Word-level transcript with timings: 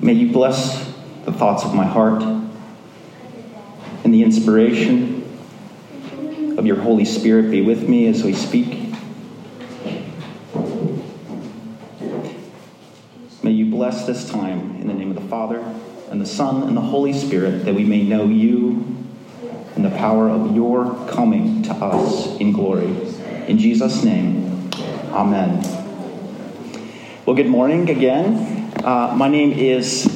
May 0.00 0.12
you 0.12 0.30
bless 0.32 0.86
the 1.24 1.32
thoughts 1.32 1.64
of 1.64 1.74
my 1.74 1.84
heart 1.84 2.22
and 4.04 4.14
the 4.14 4.22
inspiration 4.22 5.24
of 6.56 6.66
your 6.66 6.76
Holy 6.76 7.04
Spirit 7.04 7.50
be 7.50 7.62
with 7.62 7.88
me 7.88 8.06
as 8.06 8.22
we 8.22 8.32
speak. 8.32 8.92
May 13.42 13.50
you 13.50 13.70
bless 13.70 14.06
this 14.06 14.30
time 14.30 14.76
in 14.80 14.86
the 14.86 14.94
name 14.94 15.10
of 15.10 15.20
the 15.20 15.28
Father 15.28 15.58
and 16.10 16.20
the 16.20 16.26
Son 16.26 16.62
and 16.62 16.76
the 16.76 16.80
Holy 16.80 17.12
Spirit 17.12 17.64
that 17.64 17.74
we 17.74 17.82
may 17.84 18.04
know 18.04 18.24
you 18.26 18.96
and 19.74 19.84
the 19.84 19.90
power 19.90 20.28
of 20.28 20.54
your 20.54 21.08
coming 21.08 21.62
to 21.64 21.72
us 21.72 22.36
in 22.38 22.52
glory. 22.52 22.86
In 23.48 23.58
Jesus' 23.58 24.04
name, 24.04 24.70
amen. 25.10 25.60
Well, 27.26 27.34
good 27.34 27.48
morning 27.48 27.90
again. 27.90 28.57
Uh, 28.84 29.12
my 29.16 29.28
name 29.28 29.52
is 29.52 30.06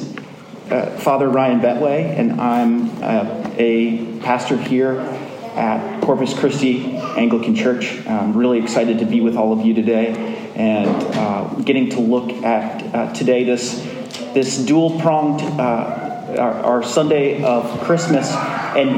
uh, 0.71 0.85
Father 0.99 1.27
Ryan 1.27 1.59
Betway, 1.59 2.17
and 2.17 2.39
I'm 2.39 2.89
uh, 3.03 3.51
a 3.57 4.19
pastor 4.21 4.55
here 4.55 4.99
at 5.55 6.01
Corpus 6.01 6.33
Christi 6.33 6.95
Anglican 6.95 7.55
Church. 7.55 7.99
I'm 8.07 8.35
really 8.35 8.59
excited 8.59 8.99
to 8.99 9.05
be 9.05 9.19
with 9.19 9.35
all 9.35 9.51
of 9.51 9.65
you 9.65 9.73
today 9.73 10.13
and 10.55 10.87
uh, 10.87 11.43
getting 11.65 11.89
to 11.89 11.99
look 11.99 12.31
at 12.43 12.95
uh, 12.95 13.13
today 13.13 13.43
this, 13.43 13.81
this 14.33 14.57
dual 14.57 14.97
pronged, 15.01 15.41
uh, 15.59 16.35
our, 16.39 16.53
our, 16.53 16.83
Sunday 16.83 17.43
of 17.43 17.81
Christmas, 17.81 18.31
and, 18.31 18.89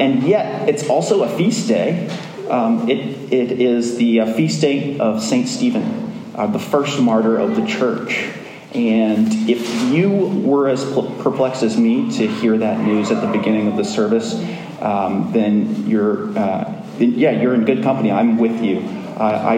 and 0.00 0.22
yet 0.22 0.68
it's 0.68 0.88
also 0.88 1.24
a 1.24 1.28
feast 1.36 1.66
day. 1.66 2.08
Um, 2.48 2.88
it, 2.88 3.32
it 3.32 3.60
is 3.60 3.96
the 3.96 4.20
feast 4.36 4.60
day 4.60 4.98
of 5.00 5.20
St. 5.20 5.48
Stephen, 5.48 6.32
the 6.52 6.60
first 6.60 7.00
martyr 7.00 7.36
of 7.36 7.56
the 7.56 7.66
church. 7.66 8.30
And 8.74 9.50
if 9.50 9.92
you 9.92 10.10
were 10.10 10.68
as 10.68 10.84
perplexed 10.84 11.64
as 11.64 11.76
me 11.76 12.10
to 12.18 12.28
hear 12.28 12.56
that 12.58 12.80
news 12.80 13.10
at 13.10 13.20
the 13.20 13.26
beginning 13.26 13.66
of 13.66 13.76
the 13.76 13.84
service, 13.84 14.34
um, 14.80 15.32
then 15.32 15.88
you're, 15.88 16.38
uh, 16.38 16.82
yeah, 16.98 17.32
you're 17.32 17.54
in 17.54 17.64
good 17.64 17.82
company. 17.82 18.12
I'm 18.12 18.38
with 18.38 18.62
you. 18.62 18.78
Uh, 19.18 19.24
I, 19.24 19.54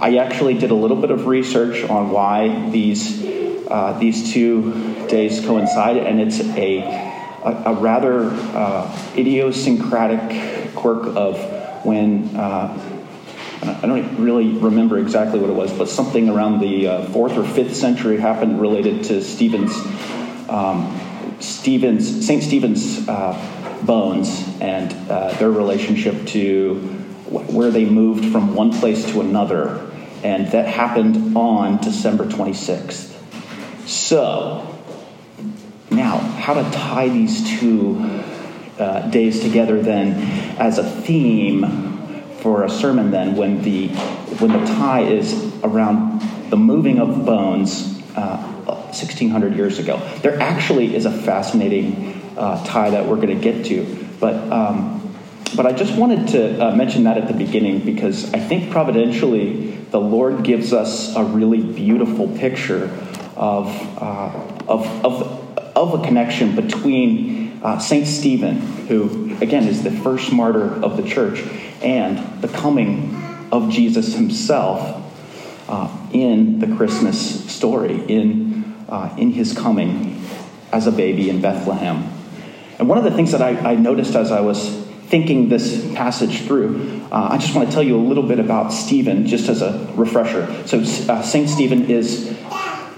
I, 0.00 0.08
I 0.10 0.16
actually 0.16 0.54
did 0.54 0.72
a 0.72 0.74
little 0.74 1.00
bit 1.00 1.10
of 1.10 1.26
research 1.26 1.88
on 1.88 2.10
why 2.10 2.68
these, 2.70 3.24
uh, 3.70 3.96
these 4.00 4.32
two 4.32 5.06
days 5.06 5.40
coincide, 5.46 5.96
and 5.96 6.20
it's 6.20 6.40
a, 6.40 6.80
a, 7.44 7.62
a 7.66 7.74
rather 7.74 8.30
uh, 8.30 9.12
idiosyncratic 9.16 10.74
quirk 10.74 11.16
of 11.16 11.38
when 11.84 12.36
uh, 12.36 12.95
I 13.62 13.86
don't 13.86 14.16
really 14.22 14.48
remember 14.48 14.98
exactly 14.98 15.38
what 15.38 15.50
it 15.50 15.54
was, 15.54 15.72
but 15.72 15.88
something 15.88 16.28
around 16.28 16.60
the 16.60 16.88
uh, 16.88 17.04
fourth 17.06 17.36
or 17.36 17.44
fifth 17.44 17.74
century 17.74 18.18
happened 18.18 18.60
related 18.60 19.04
to 19.04 19.22
Stephen's, 19.22 19.74
um, 20.48 21.00
Stephen's 21.40 22.26
Saint 22.26 22.42
Stephen's 22.42 23.08
uh, 23.08 23.80
bones 23.82 24.46
and 24.60 24.92
uh, 25.10 25.32
their 25.38 25.50
relationship 25.50 26.26
to 26.28 26.74
where 27.28 27.70
they 27.70 27.84
moved 27.84 28.30
from 28.30 28.54
one 28.54 28.72
place 28.72 29.10
to 29.12 29.20
another, 29.20 29.90
and 30.22 30.48
that 30.52 30.68
happened 30.68 31.36
on 31.36 31.78
December 31.78 32.24
26th. 32.26 33.14
So, 33.88 34.78
now 35.90 36.18
how 36.18 36.54
to 36.54 36.70
tie 36.70 37.08
these 37.08 37.58
two 37.58 38.22
uh, 38.78 39.08
days 39.08 39.40
together 39.40 39.80
then 39.80 40.14
as 40.58 40.78
a 40.78 40.84
theme 40.84 41.95
for 42.46 42.62
a 42.62 42.70
sermon 42.70 43.10
then 43.10 43.34
when 43.34 43.60
the 43.62 43.88
when 44.38 44.52
the 44.52 44.64
tie 44.76 45.00
is 45.00 45.34
around 45.64 46.20
the 46.48 46.56
moving 46.56 47.00
of 47.00 47.26
bones 47.26 48.00
uh, 48.14 48.36
1600 48.66 49.56
years 49.56 49.80
ago. 49.80 49.98
There 50.22 50.40
actually 50.40 50.94
is 50.94 51.06
a 51.06 51.10
fascinating 51.10 52.22
uh, 52.36 52.64
tie 52.64 52.90
that 52.90 53.04
we're 53.04 53.16
going 53.16 53.36
to 53.36 53.42
get 53.42 53.66
to, 53.66 54.06
but. 54.20 54.34
Um, 54.52 54.92
but 55.54 55.64
I 55.64 55.72
just 55.72 55.96
wanted 55.96 56.28
to 56.30 56.60
uh, 56.60 56.74
mention 56.74 57.04
that 57.04 57.16
at 57.16 57.28
the 57.28 57.32
beginning 57.32 57.84
because 57.84 58.34
I 58.34 58.40
think 58.40 58.72
providentially 58.72 59.76
the 59.76 60.00
Lord 60.00 60.42
gives 60.42 60.72
us 60.72 61.14
a 61.14 61.22
really 61.22 61.62
beautiful 61.62 62.26
picture 62.36 62.90
of, 63.36 63.68
uh, 63.96 64.32
of, 64.66 65.04
of, 65.04 65.56
of 65.76 66.00
a 66.00 66.04
connection 66.04 66.56
between 66.56 67.35
uh, 67.62 67.78
St. 67.78 68.06
Stephen, 68.06 68.56
who, 68.88 69.36
again, 69.40 69.66
is 69.66 69.82
the 69.82 69.90
first 69.90 70.32
martyr 70.32 70.82
of 70.84 70.96
the 70.96 71.08
church, 71.08 71.42
and 71.82 72.42
the 72.42 72.48
coming 72.48 73.14
of 73.52 73.70
Jesus 73.70 74.14
himself 74.14 75.02
uh, 75.68 76.08
in 76.12 76.58
the 76.58 76.76
Christmas 76.76 77.50
story, 77.52 78.04
in, 78.08 78.74
uh, 78.88 79.14
in 79.18 79.32
his 79.32 79.56
coming 79.56 80.22
as 80.72 80.86
a 80.86 80.92
baby 80.92 81.30
in 81.30 81.40
Bethlehem. 81.40 82.12
And 82.78 82.88
one 82.88 82.98
of 82.98 83.04
the 83.04 83.10
things 83.10 83.32
that 83.32 83.42
I, 83.42 83.72
I 83.72 83.74
noticed 83.74 84.14
as 84.14 84.30
I 84.30 84.40
was 84.40 84.84
thinking 85.06 85.48
this 85.48 85.92
passage 85.94 86.42
through, 86.42 87.06
uh, 87.10 87.28
I 87.30 87.38
just 87.38 87.54
want 87.54 87.68
to 87.68 87.74
tell 87.74 87.82
you 87.82 87.96
a 87.96 88.04
little 88.04 88.24
bit 88.24 88.40
about 88.40 88.72
Stephen, 88.72 89.26
just 89.26 89.48
as 89.48 89.62
a 89.62 89.92
refresher. 89.94 90.66
So, 90.66 90.80
uh, 90.80 91.22
St. 91.22 91.48
Stephen 91.48 91.90
is 91.90 92.36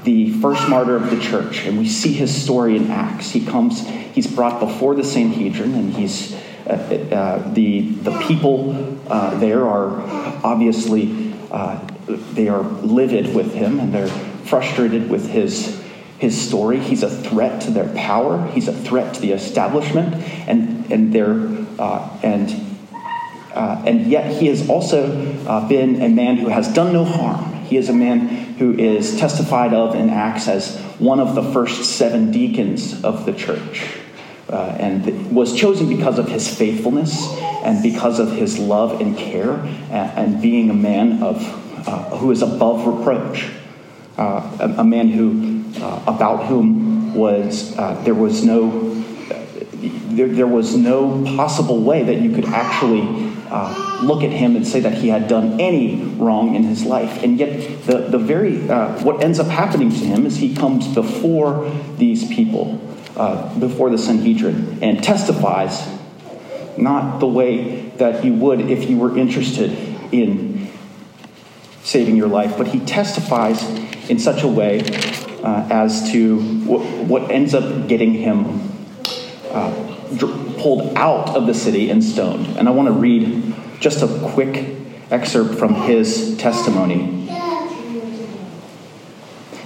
the 0.04 0.32
first 0.41 0.69
martyr 0.69 0.97
of 0.97 1.10
the 1.10 1.20
church, 1.20 1.64
and 1.66 1.78
we 1.78 1.88
see 1.88 2.12
his 2.12 2.34
story 2.42 2.76
in 2.76 2.91
Acts. 2.91 3.31
He 3.31 3.44
comes, 3.44 3.86
he's 3.88 4.26
brought 4.26 4.60
before 4.60 4.94
the 4.94 5.04
Sanhedrin, 5.04 5.75
and 5.75 5.92
he's 5.92 6.36
uh, 6.69 6.72
uh, 7.12 7.53
the, 7.54 7.81
the 7.81 8.19
people 8.26 8.98
uh, 9.10 9.38
there 9.38 9.66
are 9.66 10.03
obviously, 10.44 11.32
they 12.34 12.48
are 12.48 12.62
livid 12.62 13.34
with 13.34 13.54
him 13.54 13.81
and 13.81 13.92
they're 13.94 14.09
frustrated 14.09 15.09
with 15.09 15.31
his, 15.31 15.82
his 16.19 16.38
story. 16.38 16.78
He's 16.78 17.03
a 17.03 17.09
threat 17.09 17.62
to 17.62 17.70
their 17.70 17.88
power. 17.94 18.47
He's 18.48 18.69
a 18.69 18.75
threat 18.75 19.15
to 19.15 19.20
the 19.20 19.32
establishment. 19.32 20.15
And, 20.47 20.92
and, 20.92 21.10
they're, 21.10 21.32
and, 22.22 22.50
and 23.54 24.06
yet 24.06 24.38
he 24.38 24.48
has 24.48 24.69
also 24.69 25.09
been 25.69 26.03
a 26.03 26.09
man 26.10 26.36
who 26.36 26.48
has 26.48 26.72
done 26.75 26.92
no 26.92 27.06
harm. 27.06 27.65
He 27.65 27.78
is 27.78 27.88
a 27.88 27.94
man 27.94 28.47
who 28.58 28.74
is 28.74 29.19
testified 29.19 29.72
of 29.72 29.94
in 29.94 30.10
Acts 30.10 30.48
as 30.48 30.76
one 30.98 31.20
of 31.20 31.34
the 31.34 31.42
first 31.52 31.96
seven 31.96 32.32
deacons 32.32 33.04
of 33.04 33.24
the 33.24 33.32
church 33.32 33.98
uh, 34.50 34.76
and 34.78 35.34
was 35.34 35.54
chosen 35.54 35.88
because 35.88 36.19
of 36.19 36.28
his 36.28 36.52
faithfulness 36.52 37.32
and 37.62 37.82
because 37.82 38.18
of 38.18 38.32
his 38.32 38.58
love 38.58 39.00
and 39.00 39.16
care 39.16 39.52
and, 39.52 39.92
and 40.18 40.42
being 40.42 40.70
a 40.70 40.74
man 40.74 41.22
of 41.22 41.36
uh, 41.86 42.16
who 42.18 42.30
is 42.30 42.42
above 42.42 42.86
reproach, 42.86 43.50
uh, 44.16 44.56
a, 44.60 44.80
a, 44.80 44.84
man 44.84 45.09
who 45.09 45.65
uh, 45.80 46.03
about 46.06 46.47
whom 46.47 47.15
was 47.15 47.77
uh, 47.78 48.00
there 48.03 48.15
was 48.15 48.44
no 48.44 48.94
there, 50.10 50.28
there, 50.28 50.47
was 50.47 50.77
no 50.77 51.22
possible 51.36 51.80
way 51.83 52.03
that 52.03 52.21
you 52.21 52.34
could 52.34 52.47
actually 52.47 53.28
uh, 53.50 54.00
look 54.03 54.22
at 54.22 54.30
him 54.30 54.56
and 54.56 54.66
say 54.66 54.80
that 54.80 54.95
he 54.95 55.09
had 55.09 55.28
done 55.28 55.60
any 55.60 55.97
wrong 55.97 56.54
in 56.54 56.65
his 56.65 56.84
life. 56.84 57.22
And 57.22 57.39
yet, 57.39 57.84
the, 57.86 58.09
the 58.09 58.18
very, 58.18 58.68
uh, 58.68 59.03
what 59.03 59.22
ends 59.22 59.41
up 59.41 59.47
happening 59.47 59.91
to 59.91 60.04
him 60.04 60.27
is 60.27 60.36
he 60.36 60.54
comes 60.54 60.86
before 60.95 61.71
these 61.97 62.28
people 62.28 62.80
uh, 63.16 63.59
before 63.59 63.91
the 63.91 63.98
Sanhedrin 63.98 64.78
and 64.83 65.03
testifies 65.03 65.89
not 66.77 67.18
the 67.18 67.27
way 67.27 67.80
that 67.97 68.24
you 68.24 68.33
would 68.34 68.60
if 68.60 68.89
you 68.89 68.97
were 68.97 69.18
interested 69.18 69.72
in 70.12 70.71
saving 71.83 72.16
your 72.16 72.28
life, 72.28 72.56
but 72.56 72.68
he 72.68 72.80
testifies 72.80 73.62
in 74.09 74.18
such 74.18 74.42
a 74.42 74.48
way 74.48 74.80
uh, 75.42 75.66
as 75.71 76.12
to 76.12 76.41
what, 76.65 76.80
what, 77.06 77.30
ends 77.30 77.54
up 77.54 77.89
getting 77.89 78.12
him 78.15 78.60
uh, 79.50 79.87
pulled 80.59 80.97
out 80.97 81.31
of 81.31 81.47
the 81.47 81.55
city 81.55 81.91
and 81.91 82.03
stoned. 82.03 82.59
And 82.59 82.69
I 82.69 82.72
want 82.72 82.89
to 82.89 82.93
read 82.93 83.55
just 83.81 84.03
a 84.03 84.31
quick 84.31 84.77
excerpt 85.10 85.55
from 85.55 85.75
his 85.75 86.37
testimony. 86.39 87.27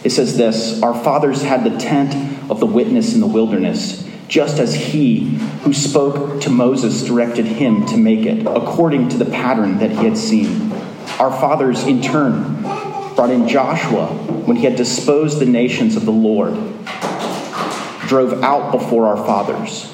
It 0.04 0.10
says 0.10 0.36
this 0.36 0.82
Our 0.82 0.94
fathers 0.94 1.42
had 1.42 1.64
the 1.64 1.78
tent 1.78 2.50
of 2.50 2.60
the 2.60 2.66
witness 2.66 3.14
in 3.14 3.20
the 3.20 3.26
wilderness, 3.26 4.08
just 4.28 4.58
as 4.58 4.74
he 4.74 5.36
who 5.62 5.72
spoke 5.72 6.40
to 6.42 6.50
Moses 6.50 7.04
directed 7.04 7.46
him 7.46 7.86
to 7.86 7.96
make 7.96 8.26
it, 8.26 8.46
according 8.46 9.08
to 9.10 9.16
the 9.16 9.24
pattern 9.24 9.78
that 9.78 9.90
he 9.90 10.04
had 10.04 10.18
seen. 10.18 10.72
Our 11.18 11.30
fathers, 11.30 11.84
in 11.84 12.02
turn, 12.02 12.62
brought 13.14 13.30
in 13.30 13.46
Joshua 13.46 14.06
when 14.06 14.56
he 14.56 14.64
had 14.64 14.76
disposed 14.76 15.38
the 15.38 15.46
nations 15.46 15.96
of 15.96 16.04
the 16.04 16.12
Lord 16.12 16.54
drove 18.08 18.42
out 18.42 18.72
before 18.72 19.06
our 19.06 19.16
fathers. 19.16 19.91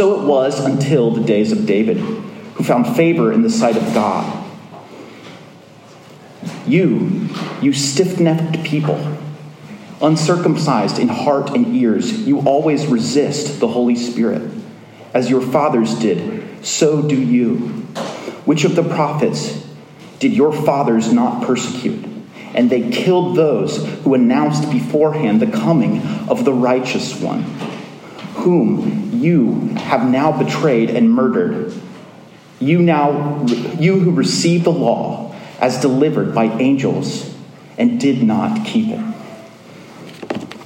So 0.00 0.18
it 0.18 0.26
was 0.26 0.64
until 0.64 1.10
the 1.10 1.20
days 1.20 1.52
of 1.52 1.66
David, 1.66 1.98
who 1.98 2.64
found 2.64 2.96
favor 2.96 3.34
in 3.34 3.42
the 3.42 3.50
sight 3.50 3.76
of 3.76 3.82
God. 3.92 4.50
You, 6.66 7.28
you 7.60 7.74
stiff 7.74 8.18
necked 8.18 8.64
people, 8.64 8.98
uncircumcised 10.00 10.98
in 10.98 11.08
heart 11.08 11.50
and 11.50 11.76
ears, 11.76 12.26
you 12.26 12.40
always 12.48 12.86
resist 12.86 13.60
the 13.60 13.68
Holy 13.68 13.94
Spirit. 13.94 14.50
As 15.12 15.28
your 15.28 15.42
fathers 15.42 15.94
did, 15.98 16.64
so 16.64 17.06
do 17.06 17.20
you. 17.20 17.58
Which 18.46 18.64
of 18.64 18.76
the 18.76 18.82
prophets 18.82 19.68
did 20.18 20.32
your 20.32 20.54
fathers 20.54 21.12
not 21.12 21.46
persecute? 21.46 22.02
And 22.54 22.70
they 22.70 22.88
killed 22.88 23.36
those 23.36 23.86
who 24.02 24.14
announced 24.14 24.70
beforehand 24.70 25.42
the 25.42 25.58
coming 25.58 26.00
of 26.30 26.46
the 26.46 26.54
righteous 26.54 27.20
one, 27.20 27.44
whom 28.40 29.20
you 29.20 29.74
have 29.76 30.08
now 30.08 30.32
betrayed 30.32 30.90
and 30.90 31.10
murdered. 31.10 31.72
You 32.58 32.80
now, 32.80 33.44
you 33.46 33.98
who 34.00 34.10
received 34.10 34.64
the 34.64 34.72
law 34.72 35.34
as 35.60 35.80
delivered 35.80 36.34
by 36.34 36.44
angels 36.44 37.34
and 37.78 38.00
did 38.00 38.22
not 38.22 38.66
keep 38.66 38.88
it. 38.88 39.00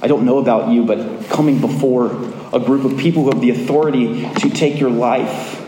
I 0.01 0.07
don't 0.07 0.25
know 0.25 0.37
about 0.37 0.71
you, 0.71 0.85
but 0.85 1.29
coming 1.29 1.59
before 1.59 2.07
a 2.53 2.59
group 2.59 2.85
of 2.85 2.97
people 2.97 3.23
who 3.23 3.31
have 3.31 3.41
the 3.41 3.49
authority 3.49 4.29
to 4.35 4.49
take 4.49 4.79
your 4.79 4.89
life, 4.89 5.65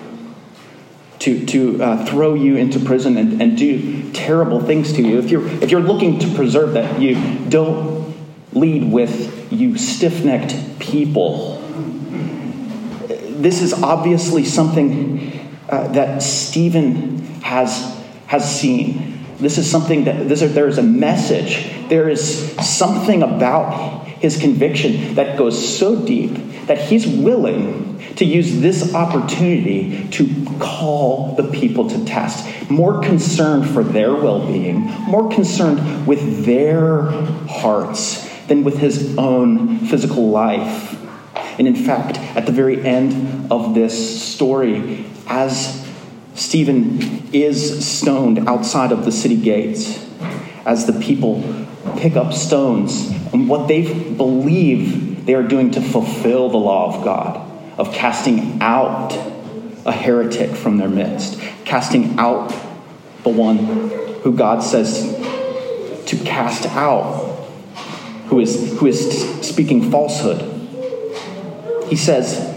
to, 1.20 1.46
to 1.48 1.84
uh, 1.84 2.06
throw 2.06 2.36
you 2.36 2.56
into 2.56 2.80
prison 2.80 3.18
and, 3.18 3.42
and 3.42 3.58
do 3.58 4.12
terrible 4.12 4.62
things 4.62 4.94
to 4.94 5.02
you, 5.02 5.18
if 5.18 5.32
you're, 5.32 5.48
if 5.64 5.72
you're 5.72 5.82
looking 5.82 6.20
to 6.20 6.34
preserve 6.36 6.74
that, 6.74 7.02
you 7.02 7.16
don't 7.50 8.16
lead 8.54 8.92
with 8.92 9.52
you 9.52 9.78
stiff 9.78 10.24
necked 10.24 10.80
people. 10.80 11.57
This 13.42 13.62
is 13.62 13.74
obviously 13.74 14.46
something 14.46 15.58
uh, 15.70 15.88
that 15.90 16.22
Stephen 16.22 17.20
has, 17.42 18.04
has 18.28 18.60
seen. 18.60 19.26
This 19.38 19.58
is 19.58 19.70
something 19.70 20.06
that 20.06 20.28
this, 20.28 20.42
there 20.42 20.68
is 20.68 20.78
a 20.78 20.84
message. 20.84 21.90
There 21.90 22.10
is 22.10 22.56
something 22.66 23.22
about 23.22 24.08
his 24.08 24.40
conviction 24.40 25.16
that 25.16 25.38
goes 25.38 25.78
so 25.78 26.04
deep 26.06 26.32
that 26.66 26.80
he's 26.80 27.08
willing 27.08 27.88
to 28.16 28.26
use 28.26 28.60
this 28.60 28.94
opportunity 28.96 30.08
to 30.10 30.46
call 30.60 31.36
the 31.36 31.44
people 31.52 31.90
to 31.90 32.06
test. 32.06 32.46
more 32.70 33.02
concerned 33.02 33.70
for 33.70 33.84
their 33.84 34.14
well 34.14 34.46
being, 34.46 34.82
more 35.08 35.32
concerned 35.32 36.08
with 36.08 36.46
their 36.46 37.04
hearts 37.48 38.28
than 38.48 38.64
with 38.64 38.78
his 38.78 39.18
own 39.18 39.80
physical 39.80 40.30
life. 40.30 40.97
And 41.58 41.68
in 41.68 41.76
fact, 41.76 42.18
at 42.38 42.46
the 42.46 42.52
very 42.52 42.86
end 42.86 43.52
of 43.52 43.74
this 43.74 44.24
story, 44.24 45.06
as 45.28 45.88
Stephen 46.36 47.30
is 47.34 47.88
stoned 47.88 48.48
outside 48.48 48.92
of 48.92 49.06
the 49.06 49.12
city 49.12 49.38
gates 49.38 50.06
as 50.66 50.86
the 50.86 50.94
people 51.00 51.42
pick 51.98 52.16
up 52.16 52.34
stones 52.34 53.10
and 53.34 53.50
what 53.50 53.68
they 53.68 53.94
believe 53.94 55.26
they 55.26 55.34
are 55.34 55.44
doing 55.44 55.72
to 55.72 55.82
fulfill 55.82 56.50
the 56.50 56.58
law 56.58 56.96
of 56.96 57.04
God, 57.04 57.38
of 57.80 57.94
casting 57.94 58.62
out 58.62 59.14
a 59.86 59.92
heretic 59.92 60.56
from 60.56 60.78
their 60.78 60.90
midst, 60.90 61.40
casting 61.66 62.20
out 62.20 62.50
the 63.24 63.30
one 63.30 63.58
who 64.22 64.36
God 64.36 64.62
says 64.62 65.04
to 66.06 66.18
cast 66.24 66.66
out, 66.68 67.36
who 68.28 68.40
is, 68.40 68.78
who 68.80 68.88
is 68.88 69.48
speaking 69.48 69.90
falsehood. 69.90 70.57
He 71.90 71.96
says, 71.96 72.56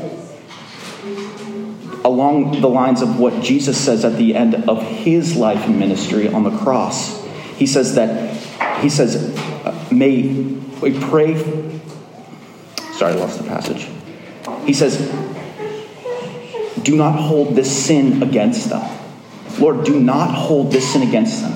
along 2.04 2.60
the 2.60 2.68
lines 2.68 3.02
of 3.02 3.18
what 3.18 3.42
Jesus 3.42 3.78
says 3.78 4.04
at 4.04 4.16
the 4.16 4.34
end 4.34 4.54
of 4.68 4.82
his 4.82 5.36
life 5.36 5.64
and 5.64 5.78
ministry 5.78 6.28
on 6.28 6.42
the 6.42 6.56
cross. 6.58 7.24
He 7.56 7.66
says 7.66 7.94
that, 7.94 8.36
he 8.80 8.88
says, 8.88 9.36
uh, 9.64 9.88
may 9.90 10.22
we 10.80 10.98
pray. 10.98 11.36
Sorry, 12.94 13.12
I 13.12 13.16
lost 13.16 13.38
the 13.38 13.44
passage. 13.44 13.88
He 14.64 14.72
says, 14.72 14.98
do 16.82 16.96
not 16.96 17.12
hold 17.12 17.54
this 17.54 17.84
sin 17.84 18.22
against 18.22 18.70
them. 18.70 18.98
Lord, 19.58 19.84
do 19.84 20.00
not 20.00 20.34
hold 20.34 20.72
this 20.72 20.92
sin 20.92 21.02
against 21.02 21.42
them. 21.42 21.52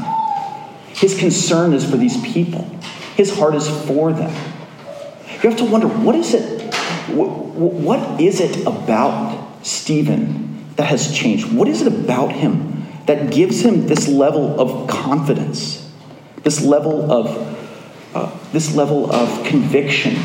His 0.89 1.19
concern 1.19 1.73
is 1.73 1.89
for 1.89 1.97
these 1.97 2.21
people, 2.23 2.63
his 3.17 3.37
heart 3.37 3.55
is 3.55 3.69
for 3.87 4.13
them. 4.13 4.33
You 5.43 5.51
have 5.51 5.59
to 5.59 5.65
wonder 5.65 5.89
what 5.89 6.15
is 6.15 6.35
it? 6.35 6.64
What 7.13 8.21
is 8.21 8.41
it 8.41 8.67
about 8.67 9.65
Stephen 9.65 10.67
that 10.77 10.87
has 10.87 11.15
changed? 11.15 11.53
What 11.53 11.69
is 11.69 11.83
it 11.83 11.89
about 11.89 12.33
him 12.33 12.87
that 13.07 13.31
gives 13.31 13.61
him 13.61 13.87
this 13.87 14.09
level 14.09 14.61
of 14.61 14.89
confidence, 14.89 15.91
this 16.43 16.65
level 16.65 17.13
of, 17.13 17.57
uh, 18.15 18.39
this 18.53 18.75
level 18.75 19.13
of 19.13 19.45
conviction, 19.45 20.17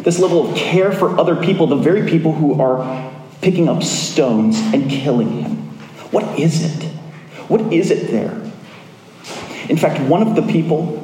this 0.00 0.18
level 0.18 0.50
of 0.50 0.56
care 0.56 0.92
for 0.92 1.18
other 1.18 1.36
people, 1.36 1.66
the 1.66 1.76
very 1.76 2.08
people 2.08 2.32
who 2.32 2.60
are 2.60 3.12
picking 3.40 3.68
up 3.68 3.82
stones 3.82 4.58
and 4.58 4.90
killing 4.90 5.42
him? 5.42 5.56
What 6.10 6.38
is 6.38 6.62
it? 6.64 6.88
What 7.48 7.72
is 7.72 7.90
it 7.90 8.10
there? 8.10 8.38
In 9.68 9.76
fact, 9.76 10.00
one 10.00 10.22
of 10.22 10.36
the 10.36 10.42
people 10.42 11.01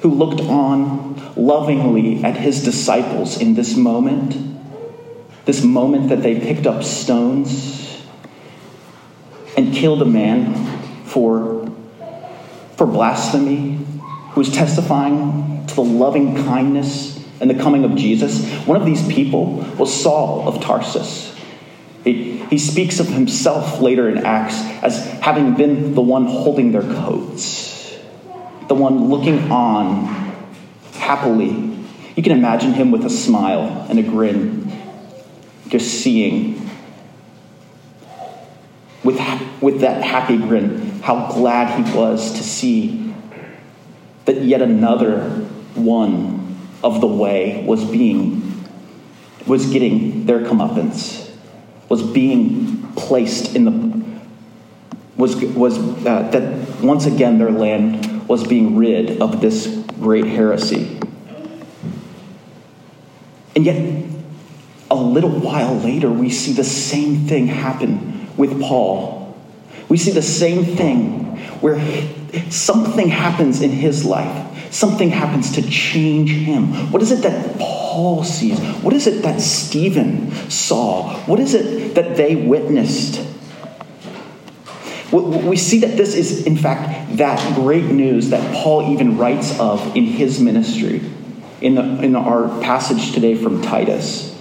who 0.00 0.10
looked 0.10 0.40
on 0.40 1.34
lovingly 1.36 2.24
at 2.24 2.36
his 2.36 2.62
disciples 2.62 3.40
in 3.40 3.54
this 3.54 3.76
moment 3.76 4.48
this 5.48 5.64
moment 5.64 6.10
that 6.10 6.22
they 6.22 6.38
picked 6.38 6.66
up 6.66 6.84
stones 6.84 8.04
and 9.56 9.72
killed 9.72 10.02
a 10.02 10.04
man 10.04 10.54
for, 11.04 11.72
for 12.76 12.86
blasphemy, 12.86 13.76
who 14.32 14.40
was 14.40 14.52
testifying 14.52 15.66
to 15.66 15.74
the 15.74 15.82
loving 15.82 16.44
kindness 16.44 17.18
and 17.40 17.48
the 17.48 17.54
coming 17.54 17.84
of 17.84 17.96
Jesus. 17.96 18.46
One 18.66 18.78
of 18.78 18.84
these 18.84 19.02
people 19.10 19.54
was 19.78 19.90
Saul 20.02 20.46
of 20.46 20.62
Tarsus. 20.62 21.34
He, 22.04 22.40
he 22.50 22.58
speaks 22.58 23.00
of 23.00 23.08
himself 23.08 23.80
later 23.80 24.06
in 24.10 24.26
Acts 24.26 24.54
as 24.82 25.02
having 25.22 25.54
been 25.54 25.94
the 25.94 26.02
one 26.02 26.26
holding 26.26 26.72
their 26.72 26.82
coats, 26.82 27.67
the 28.68 28.74
one 28.74 29.08
looking 29.08 29.50
on 29.50 30.06
happily. 30.94 31.76
You 32.16 32.22
can 32.22 32.32
imagine 32.32 32.72
him 32.74 32.90
with 32.90 33.04
a 33.04 33.10
smile 33.10 33.86
and 33.88 33.98
a 33.98 34.02
grin 34.02 34.72
just 35.68 36.02
seeing 36.02 36.68
with, 39.04 39.20
with 39.60 39.80
that 39.80 40.02
happy 40.02 40.36
grin 40.36 41.00
how 41.00 41.30
glad 41.32 41.84
he 41.84 41.96
was 41.96 42.32
to 42.32 42.42
see 42.42 43.14
that 44.24 44.42
yet 44.42 44.60
another 44.60 45.30
one 45.74 46.56
of 46.82 47.00
the 47.00 47.06
way 47.06 47.64
was 47.66 47.84
being 47.84 48.64
was 49.46 49.70
getting 49.70 50.26
their 50.26 50.40
comeuppance 50.40 51.30
was 51.88 52.02
being 52.02 52.92
placed 52.94 53.54
in 53.54 53.64
the 53.64 53.98
was 55.16 55.36
was 55.36 55.78
uh, 55.78 56.28
that 56.30 56.82
once 56.82 57.06
again 57.06 57.38
their 57.38 57.50
land 57.50 58.07
was 58.28 58.46
being 58.46 58.76
rid 58.76 59.20
of 59.20 59.40
this 59.40 59.66
great 59.98 60.26
heresy 60.26 60.98
and 63.58 63.66
yet 63.66 64.04
a 64.88 64.94
little 64.94 65.30
while 65.30 65.74
later, 65.74 66.08
we 66.08 66.30
see 66.30 66.52
the 66.52 66.62
same 66.62 67.26
thing 67.26 67.48
happen 67.48 68.28
with 68.36 68.60
Paul. 68.60 69.36
We 69.88 69.96
see 69.96 70.12
the 70.12 70.22
same 70.22 70.64
thing 70.64 71.36
where 71.60 71.80
something 72.52 73.08
happens 73.08 73.60
in 73.60 73.70
his 73.70 74.04
life, 74.04 74.72
something 74.72 75.10
happens 75.10 75.50
to 75.56 75.62
change 75.68 76.30
him. 76.30 76.92
What 76.92 77.02
is 77.02 77.10
it 77.10 77.22
that 77.22 77.58
Paul 77.58 78.22
sees? 78.22 78.60
What 78.80 78.94
is 78.94 79.08
it 79.08 79.24
that 79.24 79.40
Stephen 79.40 80.30
saw? 80.48 81.16
What 81.26 81.40
is 81.40 81.54
it 81.54 81.96
that 81.96 82.16
they 82.16 82.36
witnessed? 82.36 83.20
We 85.12 85.56
see 85.56 85.80
that 85.80 85.96
this 85.96 86.14
is, 86.14 86.46
in 86.46 86.56
fact, 86.56 87.16
that 87.16 87.54
great 87.54 87.84
news 87.84 88.30
that 88.30 88.54
Paul 88.54 88.92
even 88.92 89.16
writes 89.16 89.58
of 89.58 89.96
in 89.96 90.04
his 90.04 90.38
ministry 90.38 91.00
in, 91.62 91.76
the, 91.76 92.02
in 92.02 92.14
our 92.14 92.48
passage 92.60 93.12
today 93.12 93.34
from 93.34 93.62
Titus. 93.62 94.38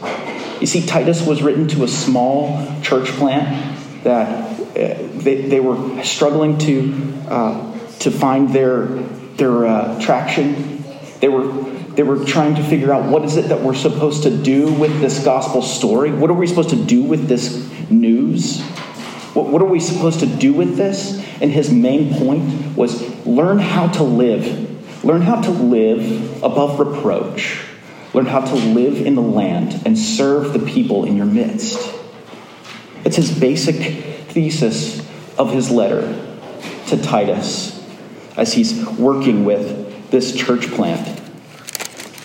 You 0.59 0.67
see, 0.67 0.85
Titus 0.85 1.25
was 1.25 1.41
written 1.41 1.67
to 1.69 1.83
a 1.83 1.87
small 1.87 2.67
church 2.81 3.07
plant 3.09 4.03
that 4.03 4.59
uh, 4.59 4.73
they, 4.73 5.43
they 5.47 5.59
were 5.59 6.03
struggling 6.03 6.57
to, 6.59 7.13
uh, 7.29 7.77
to 7.99 8.11
find 8.11 8.49
their, 8.49 8.87
their 9.37 9.65
uh, 9.65 10.01
traction. 10.01 10.83
They 11.19 11.29
were, 11.29 11.47
they 11.97 12.03
were 12.03 12.25
trying 12.25 12.55
to 12.55 12.63
figure 12.63 12.93
out 12.93 13.05
what 13.05 13.23
is 13.23 13.37
it 13.37 13.49
that 13.49 13.61
we're 13.61 13.73
supposed 13.73 14.23
to 14.23 14.35
do 14.35 14.71
with 14.73 14.99
this 14.99 15.23
gospel 15.23 15.61
story? 15.61 16.11
What 16.11 16.29
are 16.29 16.33
we 16.33 16.47
supposed 16.47 16.71
to 16.71 16.83
do 16.83 17.03
with 17.03 17.27
this 17.27 17.69
news? 17.89 18.61
What, 19.37 19.49
what 19.49 19.61
are 19.61 19.65
we 19.65 19.79
supposed 19.79 20.21
to 20.21 20.25
do 20.25 20.51
with 20.53 20.77
this? 20.77 21.23
And 21.41 21.51
his 21.51 21.71
main 21.71 22.15
point 22.15 22.75
was 22.75 23.25
learn 23.25 23.59
how 23.59 23.87
to 23.87 24.03
live. 24.03 25.05
Learn 25.05 25.21
how 25.21 25.41
to 25.41 25.51
live 25.51 26.43
above 26.43 26.79
reproach 26.79 27.63
learn 28.13 28.25
how 28.25 28.41
to 28.41 28.55
live 28.55 29.05
in 29.05 29.13
the 29.13 29.21
land 29.21 29.79
and 29.85 29.95
serve 29.95 30.51
the 30.51 30.59
people 30.59 31.05
in 31.05 31.15
your 31.15 31.25
midst. 31.27 31.93
It's 33.05 33.15
his 33.15 33.37
basic 33.37 33.75
thesis 34.29 35.07
of 35.37 35.51
his 35.51 35.69
letter 35.69 36.01
to 36.87 36.97
Titus 36.99 37.73
as 38.35 38.53
he's 38.53 38.83
working 38.97 39.45
with 39.45 40.09
this 40.09 40.35
church 40.35 40.71
plant. 40.71 41.21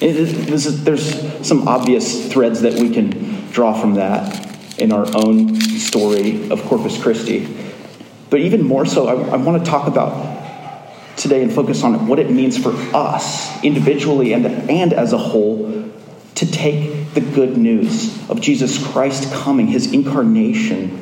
Is, 0.00 0.82
there's 0.82 1.46
some 1.46 1.68
obvious 1.68 2.32
threads 2.32 2.62
that 2.62 2.74
we 2.80 2.88
can 2.88 3.50
draw 3.50 3.78
from 3.78 3.94
that 3.94 4.51
in 4.82 4.92
our 4.92 5.06
own 5.14 5.60
story 5.60 6.50
of 6.50 6.62
Corpus 6.64 7.00
Christi. 7.00 7.48
But 8.28 8.40
even 8.40 8.62
more 8.62 8.84
so, 8.84 9.06
I, 9.06 9.34
I 9.34 9.36
want 9.36 9.64
to 9.64 9.70
talk 9.70 9.86
about 9.86 10.40
today 11.16 11.42
and 11.42 11.52
focus 11.52 11.84
on 11.84 12.08
what 12.08 12.18
it 12.18 12.30
means 12.30 12.58
for 12.58 12.72
us 12.94 13.62
individually 13.62 14.32
and, 14.32 14.44
and 14.68 14.92
as 14.92 15.12
a 15.12 15.18
whole 15.18 15.90
to 16.34 16.50
take 16.50 17.14
the 17.14 17.20
good 17.20 17.56
news 17.56 18.28
of 18.28 18.40
Jesus 18.40 18.84
Christ 18.92 19.32
coming, 19.32 19.68
his 19.68 19.92
incarnation, 19.92 20.98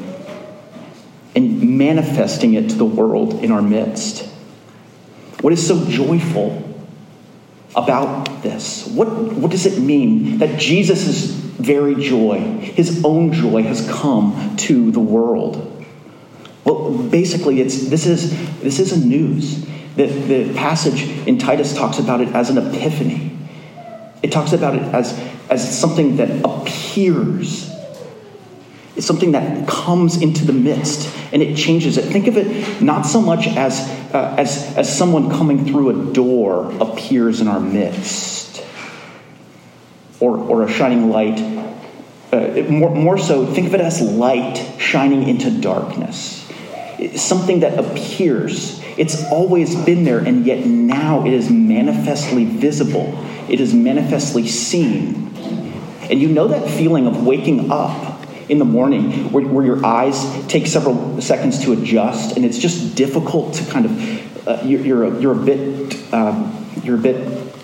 and 1.35 1.79
manifesting 1.79 2.55
it 2.55 2.69
to 2.71 2.75
the 2.75 2.85
world 2.85 3.43
in 3.43 3.51
our 3.51 3.63
midst. 3.63 4.29
What 5.41 5.53
is 5.53 5.67
so 5.67 5.89
joyful 5.89 6.70
about 7.75 8.43
this? 8.43 8.87
What, 8.87 9.09
what 9.09 9.51
does 9.51 9.67
it 9.67 9.81
mean 9.81 10.39
that 10.39 10.59
Jesus' 10.59 11.27
very 11.27 11.95
joy, 11.95 12.41
his 12.41 13.05
own 13.05 13.33
joy, 13.33 13.63
has 13.63 13.89
come 13.89 14.57
to 14.59 14.91
the 14.91 15.01
world? 15.01 15.85
Well, 16.65 16.97
basically, 16.97 17.61
it's, 17.61 17.89
this, 17.89 18.07
is, 18.07 18.31
this 18.61 18.79
is 18.79 18.93
a 18.93 19.07
news. 19.07 19.65
The, 19.97 20.07
the 20.07 20.55
passage 20.55 21.03
in 21.27 21.39
Titus 21.39 21.75
talks 21.75 21.99
about 21.99 22.21
it 22.21 22.29
as 22.29 22.51
an 22.51 22.59
epiphany. 22.59 23.37
It 24.23 24.33
talks 24.33 24.53
about 24.53 24.75
it 24.75 24.83
as, 24.83 25.19
as 25.49 25.79
something 25.79 26.17
that 26.17 26.45
appears. 26.45 27.71
It's 29.01 29.07
something 29.07 29.33
that 29.33 29.67
comes 29.67 30.21
into 30.21 30.45
the 30.45 30.53
midst 30.53 31.11
and 31.33 31.41
it 31.41 31.57
changes 31.57 31.97
it. 31.97 32.03
Think 32.03 32.27
of 32.27 32.37
it 32.37 32.83
not 32.83 33.07
so 33.07 33.23
much 33.23 33.47
as, 33.47 33.81
uh, 34.13 34.35
as, 34.37 34.77
as 34.77 34.95
someone 34.95 35.31
coming 35.31 35.65
through 35.65 36.11
a 36.11 36.13
door 36.13 36.71
appears 36.83 37.41
in 37.41 37.49
our 37.49 37.61
midst 37.61 38.63
or, 40.21 40.37
or 40.37 40.65
a 40.65 40.71
shining 40.71 41.09
light. 41.09 41.41
Uh, 42.31 42.63
more, 42.69 42.95
more 42.95 43.17
so, 43.17 43.47
think 43.47 43.69
of 43.69 43.75
it 43.75 43.81
as 43.81 44.03
light 44.03 44.59
shining 44.77 45.27
into 45.27 45.51
darkness. 45.63 46.47
It's 46.99 47.23
something 47.23 47.61
that 47.61 47.79
appears. 47.79 48.83
It's 48.99 49.25
always 49.31 49.75
been 49.87 50.05
there, 50.05 50.19
and 50.19 50.45
yet 50.45 50.67
now 50.67 51.25
it 51.25 51.33
is 51.33 51.49
manifestly 51.49 52.45
visible. 52.45 53.15
It 53.49 53.63
is 53.63 53.73
manifestly 53.73 54.47
seen. 54.47 55.29
And 56.03 56.21
you 56.21 56.29
know 56.29 56.49
that 56.49 56.69
feeling 56.69 57.07
of 57.07 57.25
waking 57.25 57.73
up 57.73 58.10
in 58.51 58.59
the 58.59 58.65
morning 58.65 59.31
where, 59.33 59.47
where 59.47 59.65
your 59.65 59.85
eyes 59.87 60.47
take 60.49 60.67
several 60.67 61.21
seconds 61.21 61.63
to 61.65 61.73
adjust 61.73 62.37
and 62.37 62.45
it's 62.45 62.59
just 62.59 62.97
difficult 62.97 63.55
to 63.55 63.65
kind 63.71 63.87
of 63.87 64.49
uh, 64.49 64.61
you're, 64.65 64.81
you're, 64.81 65.05
a, 65.05 65.21
you're 65.21 65.41
a 65.41 65.45
bit 65.45 66.13
um, 66.13 66.67
you're 66.83 66.97
a 66.97 67.01
bit 67.01 67.55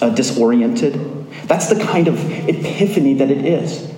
uh, 0.00 0.10
disoriented. 0.10 0.94
That's 1.46 1.68
the 1.68 1.82
kind 1.84 2.08
of 2.08 2.18
epiphany 2.48 3.14
that 3.14 3.30
it 3.30 3.44
is. 3.44 3.92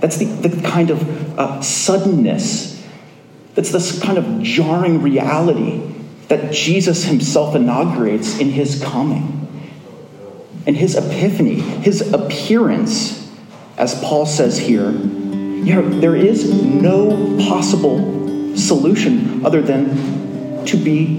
That's 0.00 0.16
the, 0.16 0.24
the 0.24 0.68
kind 0.68 0.90
of 0.90 1.38
uh, 1.38 1.60
suddenness. 1.62 2.84
That's 3.54 3.70
this 3.70 4.02
kind 4.02 4.18
of 4.18 4.42
jarring 4.42 5.02
reality 5.02 5.94
that 6.28 6.52
jesus 6.52 7.04
himself 7.04 7.54
inaugurates 7.54 8.38
in 8.38 8.50
his 8.50 8.82
coming. 8.82 9.40
And 10.66 10.76
his 10.76 10.96
epiphany 10.96 11.56
his 11.56 12.12
appearance 12.12 13.30
as 13.76 13.94
paul 14.00 14.24
says 14.24 14.58
here 14.58 14.90
you 15.64 15.74
know, 15.74 15.88
there 16.00 16.14
is 16.14 16.52
no 16.52 17.38
possible 17.48 18.54
solution 18.54 19.46
other 19.46 19.62
than 19.62 20.64
to 20.66 20.76
be 20.76 21.16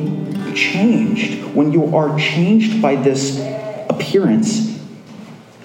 changed. 0.53 1.43
When 1.55 1.71
you 1.71 1.95
are 1.95 2.15
changed 2.19 2.79
by 2.79 2.95
this 2.95 3.39
appearance, 3.89 4.79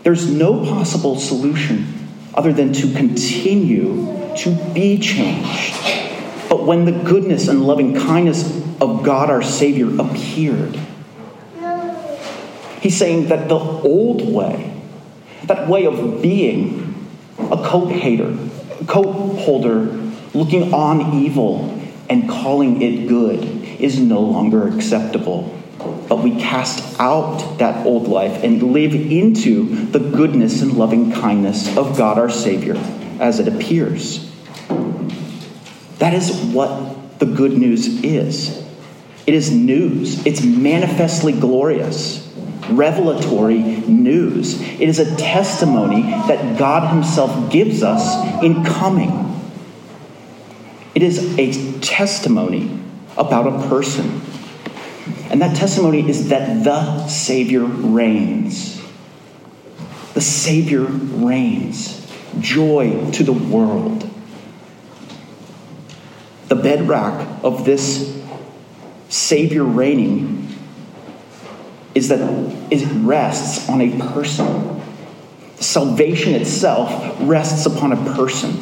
there's 0.03 0.31
no 0.31 0.65
possible 0.65 1.17
solution 1.17 2.09
other 2.33 2.55
than 2.55 2.73
to 2.73 2.93
continue 2.95 4.07
to 4.39 4.57
be 4.73 4.99
changed. 4.99 5.75
But 6.49 6.65
when 6.65 6.87
the 6.87 6.93
goodness 6.93 7.49
and 7.49 7.67
loving 7.67 7.95
kindness 7.95 8.45
of 8.81 9.03
God 9.03 9.29
our 9.29 9.43
Savior 9.43 9.91
appeared, 10.01 10.81
he's 12.81 12.97
saying 12.97 13.29
that 13.29 13.51
the 13.51 13.59
old 13.59 14.27
way, 14.27 14.81
that 15.45 15.69
way 15.69 15.85
of 15.85 16.23
being 16.23 17.11
a 17.39 17.63
coat 17.63 17.93
hater, 17.93 18.37
coat 18.87 19.13
holder 19.39 19.87
looking 20.35 20.73
on 20.73 21.23
evil 21.23 21.81
and 22.09 22.29
calling 22.29 22.83
it 22.83 23.09
good 23.09 23.45
is 23.81 23.99
no 23.99 24.21
longer 24.21 24.69
acceptable. 24.69 25.57
But 26.09 26.23
we 26.23 26.39
cast 26.39 27.01
out 27.01 27.59
that 27.59 27.87
old 27.87 28.09
life 28.09 28.43
and 28.43 28.73
live 28.73 28.95
into 28.95 29.87
the 29.87 29.99
goodness 29.99 30.61
and 30.61 30.73
loving 30.75 31.13
kindness 31.13 31.77
of 31.77 31.97
God 31.97 32.19
our 32.19 32.29
Savior 32.29 32.77
as 33.19 33.39
it 33.39 33.49
appears. 33.49 34.31
That 35.99 36.15
is 36.15 36.33
what 36.53 37.19
the 37.19 37.27
good 37.27 37.53
news 37.53 38.03
is. 38.03 38.67
It 39.27 39.35
is 39.35 39.51
news, 39.51 40.27
it's 40.27 40.43
manifestly 40.43 41.33
glorious 41.33 42.20
revelatory 42.71 43.59
news. 43.59 44.61
It 44.61 44.89
is 44.89 44.99
a 44.99 45.17
testimony 45.17 46.03
that 46.03 46.59
God 46.59 46.93
Himself 46.93 47.51
gives 47.51 47.83
us 47.83 48.43
in 48.43 48.65
coming. 48.65 49.27
It 50.95 51.03
is 51.03 51.39
a 51.39 51.79
testimony 51.81 52.79
about 53.17 53.47
a 53.47 53.69
person. 53.69 54.23
And 55.31 55.41
that 55.43 55.57
testimony 55.57 56.09
is 56.09 56.29
that 56.29 56.65
the 56.65 57.07
Savior 57.07 57.65
reigns. 57.65 58.83
The 60.15 60.21
Savior 60.21 60.83
reigns. 60.83 61.97
Joy 62.41 63.11
to 63.13 63.23
the 63.23 63.33
world. 63.33 64.09
The 66.49 66.57
bedrock 66.57 67.45
of 67.45 67.65
this 67.65 68.21
Savior 69.09 69.65
reigning 69.65 70.40
is 71.95 72.09
that 72.09 72.21
it 72.71 72.87
rests 73.05 73.69
on 73.69 73.81
a 73.81 73.99
person. 74.13 74.81
Salvation 75.57 76.35
itself 76.35 77.17
rests 77.21 77.67
upon 77.67 77.93
a 77.93 78.15
person. 78.15 78.59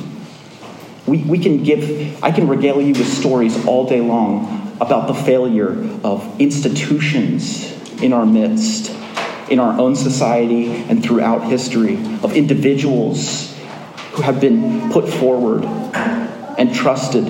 We, 1.07 1.19
we 1.19 1.39
can 1.39 1.63
give, 1.63 2.23
I 2.23 2.33
can 2.33 2.49
regale 2.49 2.81
you 2.81 2.93
with 2.93 3.09
stories 3.09 3.67
all 3.67 3.87
day 3.87 4.01
long 4.01 4.77
about 4.81 5.07
the 5.09 5.15
failure 5.15 5.71
of 6.05 6.41
institutions 6.41 7.73
in 8.03 8.13
our 8.13 8.27
midst, 8.27 8.91
in 9.51 9.59
our 9.59 9.79
own 9.79 9.97
society, 9.97 10.67
and 10.85 11.03
throughout 11.03 11.45
history, 11.45 11.97
of 12.23 12.37
individuals 12.37 13.55
who 14.13 14.23
have 14.23 14.41
been 14.41 14.91
put 14.91 15.09
forward 15.09 15.65
and 15.65 16.75
trusted, 16.75 17.27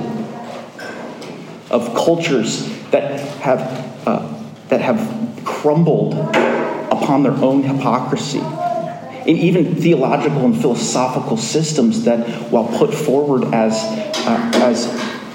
of 1.70 1.94
cultures 1.94 2.66
that 2.90 3.20
have, 3.38 4.06
uh, 4.06 4.42
that 4.68 4.80
have 4.80 5.17
crumbled 5.60 6.14
upon 6.14 7.22
their 7.22 7.32
own 7.32 7.62
hypocrisy. 7.62 8.38
And 8.40 9.36
even 9.36 9.74
theological 9.74 10.44
and 10.44 10.58
philosophical 10.58 11.36
systems 11.36 12.04
that, 12.04 12.50
while 12.50 12.66
put 12.78 12.94
forward 12.94 13.52
as, 13.52 13.74
uh, 13.74 14.50
as 14.54 14.86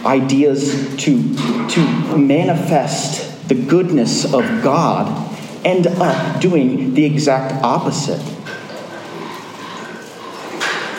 ideas 0.06 0.96
to, 0.98 1.36
to 1.70 2.18
manifest 2.18 3.48
the 3.50 3.56
goodness 3.56 4.25
of 4.25 4.63
God, 4.63 5.30
end 5.65 5.88
up 5.88 6.42
doing 6.42 6.94
the 6.94 7.06
exact 7.06 7.63
opposite. 7.63 8.22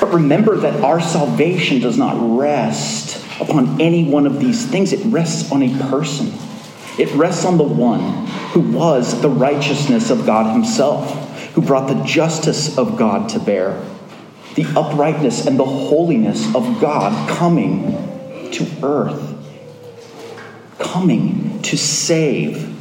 But 0.01 0.13
remember 0.13 0.57
that 0.59 0.83
our 0.83 1.01
salvation 1.01 1.81
does 1.81 1.97
not 1.97 2.17
rest 2.39 3.25
upon 3.41 3.81
any 3.81 4.05
one 4.05 4.27
of 4.27 4.39
these 4.39 4.67
things, 4.67 4.93
it 4.93 5.05
rests 5.07 5.51
on 5.51 5.63
a 5.63 5.89
person. 5.89 6.33
It 6.97 7.13
rests 7.15 7.45
on 7.45 7.59
the 7.59 7.65
one 7.65 8.27
who 8.53 8.61
was 8.61 9.21
the 9.21 9.29
righteousness 9.29 10.11
of 10.11 10.25
God 10.25 10.53
Himself, 10.53 11.13
who 11.55 11.63
brought 11.63 11.89
the 11.89 12.05
justice 12.05 12.79
of 12.79 12.97
God 12.97 13.29
to 13.31 13.41
bear, 13.41 13.85
the 14.55 14.65
uprightness 14.77 15.47
and 15.47 15.59
the 15.59 15.65
holiness 15.65 16.55
of 16.55 16.81
God 16.81 17.29
coming 17.29 18.51
to 18.53 18.67
earth, 18.85 19.35
coming 20.79 21.61
to 21.63 21.77
save, 21.77 22.73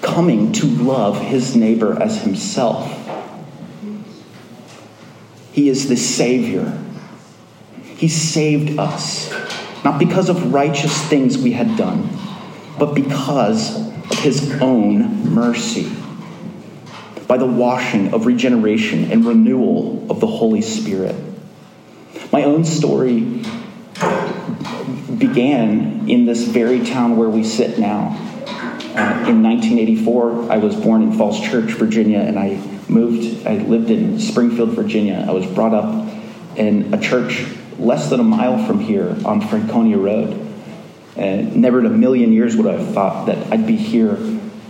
coming 0.00 0.52
to 0.52 0.66
love 0.66 1.20
His 1.20 1.54
neighbor 1.54 2.02
as 2.02 2.22
Himself. 2.22 2.90
He 5.52 5.68
is 5.68 5.88
the 5.88 5.96
Savior. 5.96 6.80
He 7.82 8.08
saved 8.08 8.78
us, 8.78 9.30
not 9.84 9.98
because 9.98 10.30
of 10.30 10.54
righteous 10.54 10.98
things 11.08 11.36
we 11.36 11.52
had 11.52 11.76
done 11.76 12.08
but 12.78 12.94
because 12.94 13.76
of 14.10 14.18
his 14.18 14.60
own 14.60 15.30
mercy. 15.34 15.90
by 17.26 17.38
the 17.38 17.46
washing 17.46 18.12
of 18.12 18.26
regeneration 18.26 19.10
and 19.10 19.24
renewal 19.24 20.06
of 20.10 20.20
the 20.20 20.26
Holy 20.26 20.60
Spirit. 20.60 21.16
My 22.30 22.44
own 22.44 22.64
story 22.64 23.42
began 25.16 26.08
in 26.08 26.26
this 26.26 26.42
very 26.42 26.84
town 26.84 27.16
where 27.16 27.28
we 27.28 27.42
sit 27.44 27.78
now. 27.78 28.16
Uh, 28.96 29.28
in 29.28 29.42
1984, 29.42 30.52
I 30.52 30.58
was 30.58 30.76
born 30.76 31.02
in 31.02 31.12
Falls 31.12 31.40
Church, 31.40 31.72
Virginia, 31.72 32.18
and 32.18 32.38
I 32.38 32.60
moved, 32.88 33.46
I 33.46 33.56
lived 33.56 33.90
in 33.90 34.20
Springfield, 34.20 34.70
Virginia. 34.70 35.24
I 35.26 35.32
was 35.32 35.46
brought 35.46 35.74
up 35.74 36.06
in 36.56 36.92
a 36.92 37.00
church 37.00 37.46
less 37.78 38.10
than 38.10 38.20
a 38.20 38.24
mile 38.24 38.64
from 38.66 38.80
here 38.80 39.16
on 39.24 39.40
Franconia 39.40 39.98
Road. 39.98 40.43
And 41.16 41.56
never 41.56 41.78
in 41.78 41.86
a 41.86 41.90
million 41.90 42.32
years 42.32 42.56
would 42.56 42.66
I 42.66 42.76
have 42.76 42.92
thought 42.92 43.26
that 43.26 43.52
I'd 43.52 43.66
be 43.66 43.76
here 43.76 44.18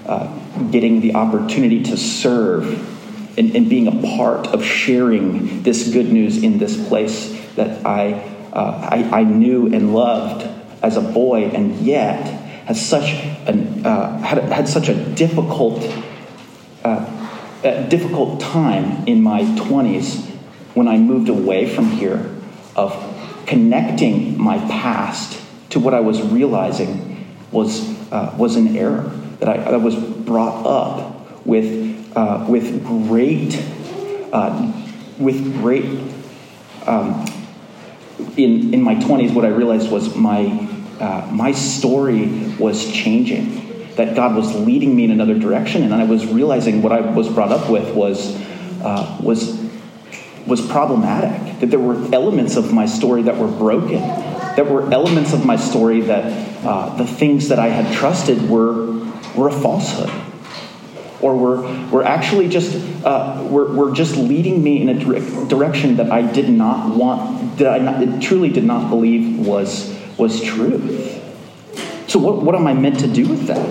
uh, 0.07 0.27
getting 0.71 1.01
the 1.01 1.15
opportunity 1.15 1.83
to 1.85 1.97
serve 1.97 3.39
and, 3.39 3.57
and, 3.57 3.69
being 3.69 3.89
a 3.89 4.17
part 4.17 4.47
of 4.49 4.63
sharing 4.65 5.63
this 5.63 5.89
good 5.89 6.13
news 6.13 6.43
in 6.43 6.59
this 6.59 6.89
place 6.89 7.31
that 7.57 7.85
I, 7.85 8.13
uh, 8.53 8.89
I, 8.93 9.21
I, 9.21 9.25
knew 9.25 9.75
and 9.75 9.93
loved 9.95 10.47
as 10.83 10.97
a 10.97 11.01
boy, 11.01 11.47
and 11.47 11.81
yet 11.81 12.27
has 12.67 12.87
such 12.87 13.15
an, 13.47 13.85
uh, 13.85 14.19
had, 14.19 14.45
had 14.45 14.69
such 14.69 14.89
a 14.89 14.95
difficult, 14.95 15.83
uh, 16.85 17.33
a 17.65 17.89
difficult 17.89 18.41
time 18.41 19.05
in 19.07 19.23
my 19.23 19.41
20s 19.41 20.29
when 20.75 20.87
I 20.87 20.99
moved 20.99 21.29
away 21.29 21.75
from 21.75 21.91
here 21.91 22.31
of 22.77 22.95
connecting 23.47 24.39
my 24.39 24.59
past 24.59 25.41
to 25.75 25.81
what 25.81 25.93
I 25.93 25.99
was 25.99 26.23
realizing 26.23 27.27
was, 27.51 27.83
uh, 28.13 28.33
was 28.39 28.55
an 28.55 28.77
error, 28.77 29.11
that 29.41 29.49
I, 29.49 29.57
I 29.57 29.77
was 29.77 29.97
brought 29.97 30.65
up 30.65 31.45
with, 31.45 32.17
uh, 32.17 32.47
with 32.49 32.87
great, 32.87 33.61
uh, 34.33 34.73
with 35.19 35.53
great, 35.61 35.85
um, 36.87 37.27
in, 38.37 38.73
in 38.73 38.83
my 38.83 38.95
20s, 38.95 39.35
what 39.35 39.45
I 39.45 39.49
realized 39.49 39.91
was 39.91 40.15
my, 40.15 40.47
uh, 41.01 41.29
my 41.33 41.51
story 41.51 42.55
was 42.57 42.93
changing. 42.93 43.63
That 43.97 44.15
God 44.15 44.37
was 44.37 44.55
leading 44.55 44.95
me 44.95 45.05
in 45.05 45.11
another 45.11 45.37
direction, 45.37 45.83
and 45.83 45.93
I 45.93 46.05
was 46.05 46.25
realizing 46.27 46.83
what 46.83 46.93
I 46.93 47.01
was 47.01 47.29
brought 47.29 47.51
up 47.51 47.69
with 47.69 47.93
was, 47.95 48.41
uh, 48.81 49.19
was 49.21 49.61
was 50.47 50.61
problematic, 50.67 51.61
that 51.61 51.71
there 51.71 51.81
were 51.81 51.95
elements 52.15 52.57
of 52.57 52.71
my 52.71 52.85
story 52.85 53.23
that 53.23 53.39
were 53.39 53.49
broken, 53.49 54.03
that 54.57 54.69
were 54.69 54.91
elements 54.93 55.33
of 55.33 55.45
my 55.45 55.57
story 55.57 56.01
that 56.03 56.65
uh, 56.65 56.97
the 56.97 57.07
things 57.07 57.49
that 57.49 57.59
I 57.59 57.69
had 57.69 57.93
trusted 57.95 58.49
were, 58.49 59.05
were 59.35 59.49
a 59.49 59.53
falsehood. 59.53 60.11
Or 61.21 61.37
were, 61.37 61.89
were 61.89 62.05
actually 62.05 62.49
just 62.49 62.75
uh, 63.05 63.47
were, 63.49 63.73
were 63.73 63.93
just 63.93 64.17
leading 64.17 64.63
me 64.63 64.83
in 64.83 64.89
a 64.91 65.47
direction 65.49 65.97
that 65.97 66.11
I 66.11 66.21
did 66.21 66.51
not 66.51 66.95
want, 66.95 67.59
that 67.59 67.73
I 67.73 67.79
not, 67.79 68.23
truly 68.23 68.51
did 68.51 68.65
not 68.65 68.91
believe 68.91 69.47
was, 69.47 69.99
was 70.19 70.43
truth. 70.43 71.23
So, 72.09 72.19
what, 72.19 72.43
what 72.43 72.55
am 72.55 72.67
I 72.67 72.75
meant 72.75 73.01
to 73.01 73.09
do 73.09 73.27
with 73.27 73.47
that? 73.47 73.67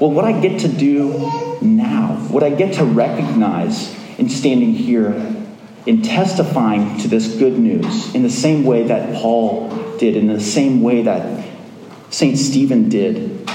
Well, 0.00 0.10
what 0.10 0.24
I 0.24 0.38
get 0.40 0.60
to 0.60 0.68
do 0.68 1.58
now, 1.62 2.16
what 2.30 2.42
I 2.42 2.50
get 2.50 2.74
to 2.74 2.84
recognize 2.84 3.96
in 4.18 4.28
standing 4.28 4.72
here 4.72 5.41
in 5.86 6.02
testifying 6.02 6.98
to 7.00 7.08
this 7.08 7.36
good 7.36 7.58
news 7.58 8.14
in 8.14 8.22
the 8.22 8.30
same 8.30 8.64
way 8.64 8.84
that 8.84 9.14
Paul 9.14 9.68
did, 9.98 10.16
in 10.16 10.28
the 10.28 10.40
same 10.40 10.82
way 10.82 11.02
that 11.02 11.48
St. 12.10 12.38
Stephen 12.38 12.88
did. 12.88 13.48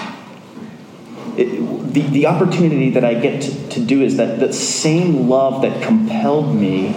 It, 1.38 1.94
the, 1.94 2.02
the 2.02 2.26
opportunity 2.28 2.90
that 2.92 3.06
I 3.06 3.13
get 3.13 3.44
to, 3.44 3.70
to 3.70 3.80
do 3.80 4.02
is 4.02 4.18
that 4.18 4.40
the 4.40 4.52
same 4.52 5.30
love 5.30 5.62
that 5.62 5.84
compelled 5.84 6.54
me 6.54 6.96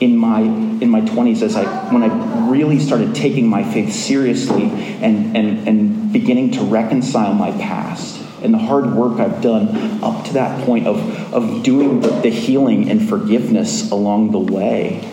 in 0.00 0.16
my 0.16 0.40
in 0.40 0.90
my 0.90 1.00
20s 1.00 1.40
as 1.42 1.56
I 1.56 1.64
when 1.92 2.02
I 2.02 2.48
really 2.50 2.78
started 2.78 3.14
taking 3.14 3.48
my 3.48 3.64
faith 3.64 3.92
seriously 3.92 4.64
and 4.64 5.36
and 5.36 5.68
and 5.68 6.12
beginning 6.12 6.52
to 6.52 6.62
reconcile 6.62 7.32
my 7.32 7.50
past 7.52 8.15
and 8.46 8.54
the 8.54 8.58
hard 8.58 8.94
work 8.94 9.20
I've 9.20 9.42
done 9.42 10.02
up 10.02 10.24
to 10.26 10.32
that 10.34 10.64
point 10.64 10.86
of, 10.86 11.34
of 11.34 11.62
doing 11.62 12.00
the, 12.00 12.08
the 12.08 12.30
healing 12.30 12.88
and 12.88 13.06
forgiveness 13.06 13.90
along 13.90 14.30
the 14.30 14.38
way. 14.38 15.06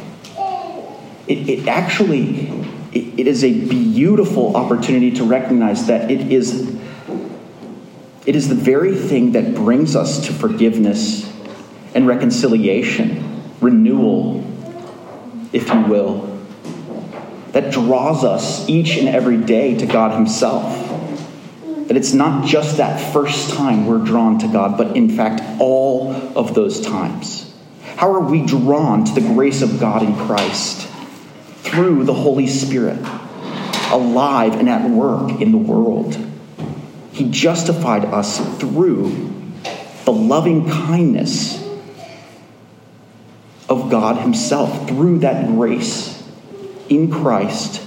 It, 1.27 1.49
it 1.49 1.67
actually 1.67 2.47
it, 2.93 3.19
it 3.19 3.27
is 3.27 3.43
a 3.43 3.51
beautiful 3.51 4.55
opportunity 4.55 5.11
to 5.11 5.23
recognize 5.23 5.87
that 5.87 6.09
it 6.11 6.31
is 6.31 6.77
it 8.25 8.37
is 8.37 8.47
the 8.47 8.55
very 8.55 8.95
thing 8.95 9.33
that 9.33 9.53
brings 9.53 9.97
us 9.97 10.27
to 10.27 10.33
forgiveness 10.33 11.29
and 11.93 12.07
reconciliation, 12.07 13.43
renewal, 13.59 14.45
if 15.51 15.67
you 15.67 15.81
will, 15.81 16.39
that 17.51 17.71
draws 17.71 18.23
us 18.23 18.67
each 18.69 18.97
and 18.97 19.09
every 19.09 19.37
day 19.37 19.77
to 19.77 19.85
God 19.85 20.13
Himself. 20.13 20.92
That 21.87 21.97
it's 21.97 22.13
not 22.13 22.45
just 22.45 22.77
that 22.77 23.13
first 23.13 23.53
time 23.53 23.85
we're 23.85 23.99
drawn 23.99 24.39
to 24.39 24.47
God, 24.47 24.77
but 24.77 24.95
in 24.95 25.09
fact, 25.09 25.41
all 25.59 26.13
of 26.37 26.53
those 26.53 26.81
times. 26.81 27.53
How 27.97 28.11
are 28.13 28.21
we 28.21 28.45
drawn 28.45 29.05
to 29.05 29.13
the 29.13 29.21
grace 29.21 29.61
of 29.61 29.79
God 29.79 30.01
in 30.03 30.15
Christ? 30.15 30.87
Through 31.63 32.05
the 32.05 32.13
Holy 32.13 32.47
Spirit, 32.47 32.99
alive 33.91 34.55
and 34.55 34.69
at 34.69 34.89
work 34.89 35.41
in 35.41 35.51
the 35.51 35.57
world. 35.57 36.17
He 37.11 37.29
justified 37.29 38.05
us 38.05 38.39
through 38.59 39.31
the 40.05 40.13
loving 40.13 40.69
kindness 40.69 41.63
of 43.69 43.89
God 43.89 44.17
Himself, 44.17 44.87
through 44.87 45.19
that 45.19 45.47
grace 45.47 46.21
in 46.89 47.11
Christ 47.11 47.81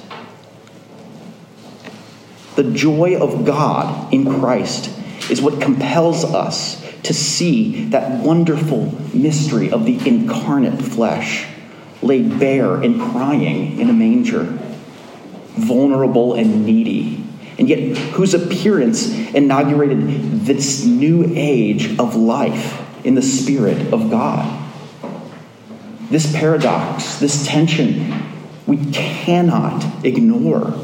the 2.56 2.64
joy 2.72 3.16
of 3.20 3.44
God 3.44 4.12
in 4.12 4.24
Christ 4.40 4.90
is 5.30 5.40
what 5.40 5.60
compels 5.60 6.24
us 6.24 6.82
to 7.02 7.14
see 7.14 7.84
that 7.90 8.22
wonderful 8.24 8.86
mystery 9.14 9.70
of 9.70 9.84
the 9.84 10.08
incarnate 10.08 10.80
flesh 10.80 11.46
laid 12.02 12.38
bare 12.40 12.76
and 12.76 13.00
crying 13.00 13.78
in 13.78 13.88
a 13.88 13.92
manger, 13.92 14.44
vulnerable 15.54 16.34
and 16.34 16.66
needy, 16.66 17.24
and 17.58 17.68
yet 17.68 17.96
whose 18.14 18.34
appearance 18.34 19.10
inaugurated 19.34 20.00
this 20.44 20.84
new 20.84 21.24
age 21.34 21.98
of 21.98 22.16
life 22.16 22.82
in 23.04 23.14
the 23.14 23.22
Spirit 23.22 23.92
of 23.92 24.10
God. 24.10 24.64
This 26.10 26.32
paradox, 26.32 27.18
this 27.18 27.46
tension, 27.46 28.22
we 28.66 28.84
cannot 28.92 30.04
ignore. 30.04 30.78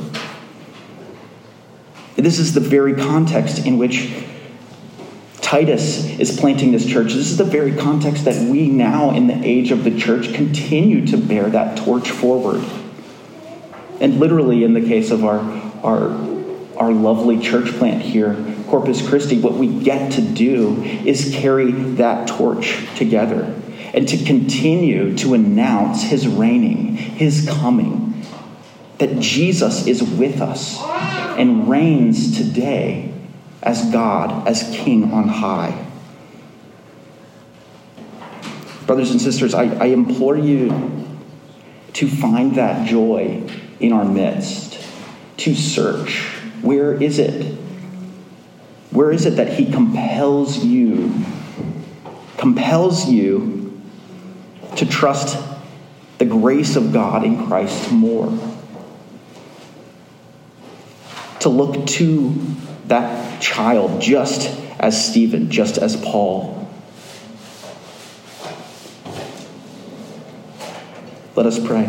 This 2.17 2.39
is 2.39 2.55
the 2.55 2.61
very 2.61 2.95
context 2.95 3.67
in 3.67 3.79
which 3.79 4.13
Titus 5.41 6.19
is 6.19 6.39
planting 6.39 6.73
this 6.73 6.87
church. 6.87 7.13
This 7.13 7.31
is 7.31 7.37
the 7.37 7.45
very 7.45 7.77
context 7.77 8.25
that 8.25 8.49
we 8.49 8.69
now, 8.69 9.11
in 9.11 9.27
the 9.27 9.39
age 9.45 9.71
of 9.71 9.85
the 9.85 9.99
church, 9.99 10.33
continue 10.33 11.07
to 11.07 11.17
bear 11.17 11.51
that 11.51 11.77
torch 11.77 12.11
forward. 12.11 12.65
And 14.01 14.19
literally, 14.19 14.65
in 14.65 14.73
the 14.75 14.81
case 14.81 15.11
of 15.11 15.25
our, 15.25 15.41
our, 15.83 16.09
our 16.77 16.93
lovely 16.93 17.39
church 17.39 17.71
plant 17.73 18.03
here, 18.03 18.35
Corpus 18.69 19.07
Christi, 19.07 19.41
what 19.41 19.55
we 19.55 19.67
get 19.67 20.13
to 20.13 20.23
do 20.23 20.83
is 20.83 21.35
carry 21.35 21.71
that 21.71 22.29
torch 22.29 22.87
together 22.97 23.55
and 23.93 24.09
to 24.09 24.17
continue 24.25 25.15
to 25.19 25.35
announce 25.35 26.03
his 26.03 26.27
reigning, 26.27 26.97
his 26.97 27.47
coming, 27.47 28.12
that 29.03 29.19
Jesus 29.19 29.89
is 29.89 30.01
with 30.01 30.41
us 30.41 30.81
and 31.37 31.69
reigns 31.69 32.37
today 32.39 33.13
as 33.61 33.91
God, 33.91 34.47
as 34.47 34.63
King 34.77 35.13
on 35.13 35.27
high. 35.27 35.87
Brothers 38.87 39.11
and 39.11 39.21
sisters, 39.21 39.55
I, 39.55 39.65
I 39.75 39.87
implore 39.87 40.37
you 40.37 41.19
to 41.95 42.07
find 42.09 42.55
that 42.55 42.87
joy 42.87 43.43
in 43.81 43.93
our 43.93 44.05
midst, 44.05 44.81
to 45.39 45.57
search. 45.57 46.21
Where 46.63 46.95
is 46.95 47.19
it? 47.19 47.57
Where 48.93 49.11
is 49.11 49.27
it 49.27 49.35
that 49.35 49.55
He 49.55 49.73
compels 49.73 50.65
you, 50.65 51.13
compels 52.37 53.09
you 53.09 53.83
to 54.77 54.87
trust 54.87 55.43
the 56.19 56.25
grace 56.25 56.77
of 56.77 56.93
God 56.93 57.25
in 57.25 57.49
Christ 57.49 57.91
more? 57.91 58.52
To 61.43 61.49
look 61.49 61.87
to 61.87 62.35
that 62.87 63.41
child 63.41 64.01
just 64.01 64.49
as 64.79 65.09
Stephen, 65.09 65.51
just 65.51 65.79
as 65.79 65.97
Paul. 65.97 66.71
Let 71.35 71.47
us 71.47 71.59
pray. 71.65 71.89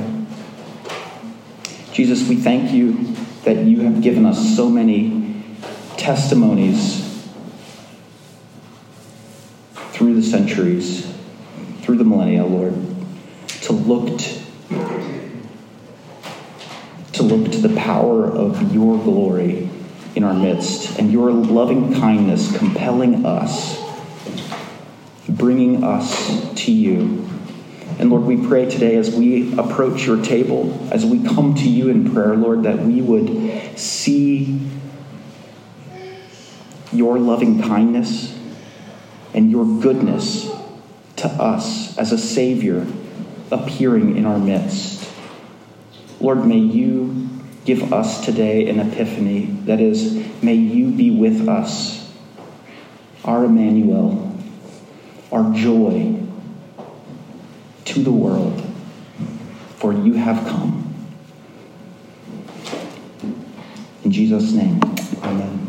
Jesus, 1.91 2.27
we 2.27 2.37
thank 2.37 2.71
you 2.71 3.15
that 3.43 3.57
you 3.65 3.81
have 3.81 4.01
given 4.01 4.25
us 4.25 4.55
so 4.55 4.69
many 4.69 5.43
testimonies 5.97 7.01
through 9.91 10.15
the 10.15 10.23
centuries, 10.23 11.05
through 11.81 11.97
the 11.97 12.03
millennia, 12.03 12.45
Lord, 12.45 12.73
to 13.61 13.73
look 13.73 14.17
to, 14.17 14.42
look 17.35 17.51
to 17.51 17.67
the 17.67 17.75
power 17.75 18.25
of 18.25 18.73
your 18.73 18.97
glory 19.03 19.69
in 20.15 20.23
our 20.23 20.33
midst 20.33 20.99
and 20.99 21.11
your 21.11 21.31
loving 21.31 21.93
kindness 21.93 22.55
compelling 22.57 23.25
us, 23.25 23.81
bringing 25.27 25.83
us 25.83 26.53
to 26.53 26.71
you. 26.71 27.27
And 27.97 28.09
Lord, 28.09 28.23
we 28.23 28.37
pray 28.37 28.69
today 28.69 28.95
as 28.95 29.15
we 29.15 29.57
approach 29.57 30.05
your 30.05 30.23
table, 30.23 30.87
as 30.91 31.05
we 31.05 31.23
come 31.23 31.55
to 31.55 31.69
you 31.69 31.89
in 31.89 32.11
prayer, 32.11 32.35
Lord, 32.35 32.63
that 32.63 32.79
we 32.79 33.01
would 33.01 33.77
see 33.77 34.59
your 36.91 37.17
loving 37.17 37.61
kindness 37.61 38.39
and 39.33 39.49
your 39.49 39.65
goodness 39.81 40.51
to 41.17 41.27
us 41.27 41.97
as 41.97 42.11
a 42.11 42.17
Savior 42.17 42.85
appearing 43.51 44.17
in 44.17 44.25
our 44.25 44.37
midst. 44.37 44.92
Lord, 46.23 46.47
may 46.47 46.57
you 46.57 47.29
give 47.65 47.91
us 47.91 48.25
today 48.25 48.69
an 48.69 48.79
epiphany. 48.79 49.41
That 49.65 49.81
is, 49.81 50.25
may 50.41 50.53
you 50.53 50.89
be 50.89 51.12
with 51.12 51.49
us, 51.49 52.13
our 53.25 53.43
Emmanuel, 53.43 54.33
our 55.33 55.53
joy 55.53 56.23
to 57.83 57.99
the 58.01 58.12
world, 58.12 58.63
for 59.75 59.91
you 59.91 60.13
have 60.13 60.47
come. 60.47 60.95
In 64.05 64.12
Jesus' 64.12 64.53
name, 64.53 64.79
amen. 65.23 65.62